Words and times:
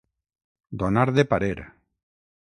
Donar 0.83 1.05
de 1.19 1.27
parer. 1.35 1.55